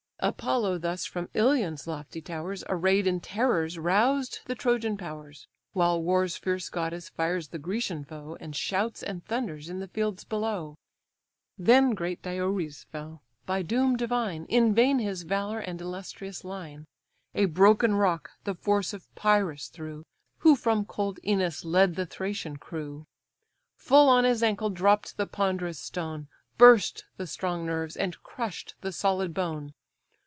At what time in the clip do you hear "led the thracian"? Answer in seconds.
21.65-22.57